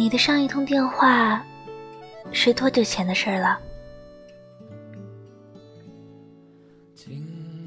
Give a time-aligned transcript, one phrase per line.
[0.00, 1.44] 你的上一通电话
[2.32, 3.60] 是多久前的事儿了？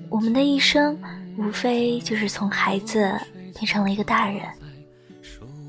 [0.10, 1.00] 我们的一生
[1.38, 3.16] 无非就是从孩子
[3.54, 4.42] 变成了一个大人，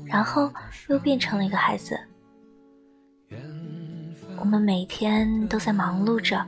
[0.05, 0.51] 然后
[0.87, 1.99] 又变成了一个孩子。
[4.39, 6.43] 我们每天都在忙碌着，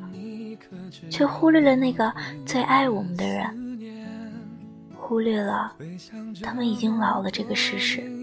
[1.12, 2.12] 却忽略了那个
[2.44, 4.10] 最爱我们的人，
[4.96, 5.76] 忽略了
[6.42, 8.17] 他们已经老了这个事实。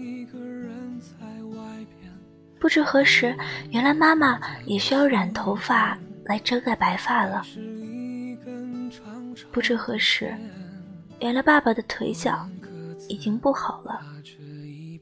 [2.65, 3.37] 不知何时，
[3.69, 7.43] 原来妈妈也需要染头发来遮盖白发了。
[9.51, 10.35] 不知何时，
[11.19, 12.43] 原来爸爸的腿脚
[13.07, 14.01] 已经不好了，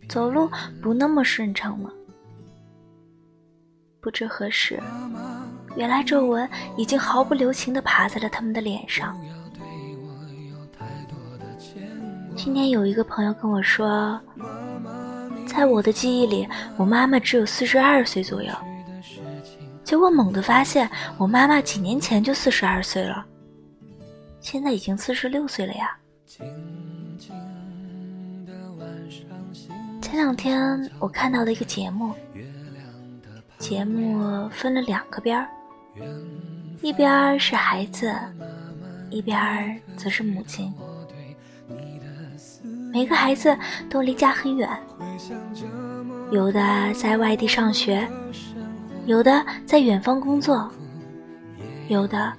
[0.10, 1.90] 走路不那么顺畅了。
[4.02, 4.78] 不知何时，
[5.78, 9.18] 原来皱纹已经毫不留情地爬在了他们的脸上。
[12.36, 14.20] 今天有一个朋友跟我说，
[15.56, 18.52] 在我的记忆里，我妈妈只有四十二岁左右。
[19.84, 23.24] 结果猛地发现，我妈妈几年前就四十二岁了，
[24.40, 25.96] 现在已经四十六岁了呀。
[30.02, 32.14] 前两天我看到了一个节目。
[33.60, 35.48] 节目分了两个边儿，
[36.82, 38.14] 一边是孩子，
[39.10, 40.74] 一边则是母亲。
[42.94, 43.58] 每个孩子
[43.90, 44.70] 都离家很远，
[46.30, 48.08] 有的在外地上学，
[49.08, 50.72] 有的在远方工作，
[51.88, 52.32] 有的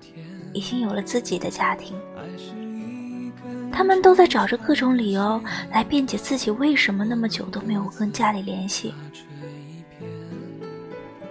[0.53, 1.97] 已经有了自己的家庭。
[3.73, 8.95] 他们都在找着各种理由来辩解自己为什么那么久都没有跟家里联系。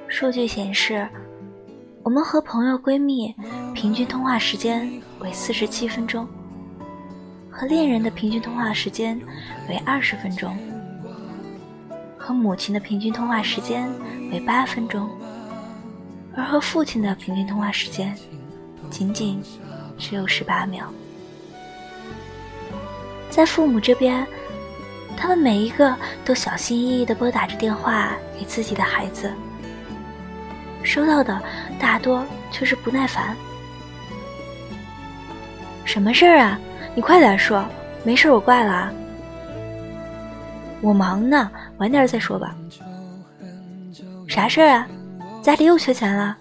[0.09, 1.07] 数据显示，
[2.03, 3.33] 我们和朋友、闺蜜
[3.73, 6.27] 平均通话时间为四十七分钟，
[7.53, 9.19] 和恋人的平均通话时间
[9.69, 10.57] 为二十分钟，
[12.17, 13.87] 和母亲的平均通话时间
[14.31, 15.07] 为八分钟，
[16.35, 18.17] 而和父亲的平均通话时间
[18.89, 19.39] 仅仅
[19.99, 20.91] 只有十八秒。
[23.29, 24.25] 在父母这边，
[25.15, 25.95] 他们每一个
[26.25, 29.31] 都小心翼翼地拨打着电话给自己的孩子。
[30.81, 31.39] 收到的
[31.79, 33.37] 大多却是不耐烦。
[35.85, 36.59] 什么事儿啊？
[36.95, 37.63] 你快点说！
[38.03, 38.91] 没事，我挂了啊。
[40.81, 42.55] 我忙呢，晚点再说吧。
[44.27, 44.87] 啥事儿啊？
[45.41, 46.37] 家里又缺钱了？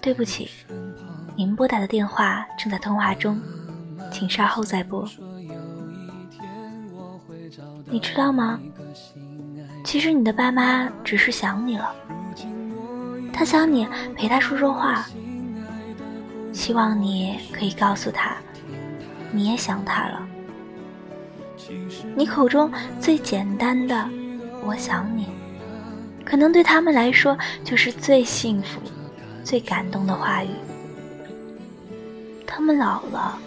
[0.00, 0.50] 对不起，
[1.36, 3.40] 您拨打的电话正在通话中，
[4.10, 5.08] 请稍后再拨。
[7.86, 8.60] 你知道吗？
[9.84, 11.94] 其实你的爸妈只是想你了。
[13.32, 15.06] 他想你陪他说说话，
[16.52, 18.36] 希望你可以告诉他，
[19.30, 20.28] 你也想他了。
[22.14, 22.70] 你口中
[23.00, 24.08] 最简单的
[24.64, 25.26] “我想你”，
[26.24, 28.80] 可能对他们来说就是最幸福、
[29.42, 30.48] 最感动的话语。
[32.46, 33.38] 他们老了，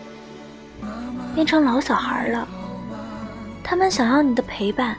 [1.36, 2.48] 变成老小孩了，
[3.64, 4.98] 他们想要你的陪伴，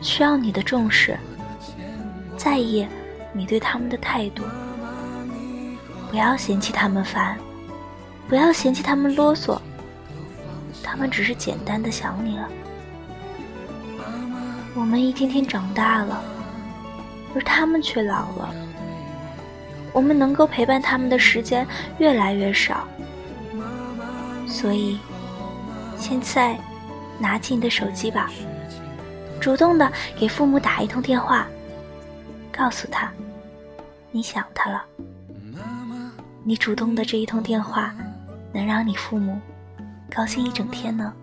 [0.00, 1.18] 需要你的重视、
[2.36, 2.86] 在意。
[3.34, 4.42] 你对他们的态度，
[6.12, 7.38] 不要嫌弃他们烦，
[8.28, 9.58] 不要嫌弃他们啰嗦，
[10.82, 12.46] 他们只是简单的想你了。
[14.74, 16.22] 我们一天天长大了，
[17.34, 18.54] 而他们却老了，
[19.90, 22.86] 我们能够陪伴他们的时间越来越少，
[24.46, 24.98] 所以，
[25.96, 26.60] 现在，
[27.18, 28.30] 拿起你的手机吧，
[29.40, 31.46] 主动的给父母打一通电话。
[32.54, 33.10] 告诉他，
[34.10, 34.84] 你想他了。
[36.44, 37.94] 你主动的这一通电话，
[38.52, 39.38] 能让你父母
[40.10, 41.14] 高兴一整天呢。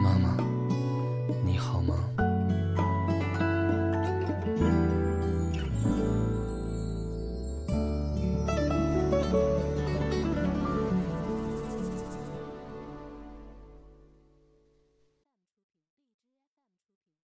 [0.00, 0.36] 妈妈，
[1.44, 1.94] 你好吗？